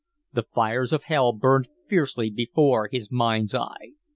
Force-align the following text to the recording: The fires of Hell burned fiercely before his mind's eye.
The 0.33 0.41
fires 0.41 0.93
of 0.93 1.03
Hell 1.03 1.31
burned 1.31 1.67
fiercely 1.87 2.31
before 2.31 2.89
his 2.91 3.11
mind's 3.11 3.53
eye. 3.53 3.91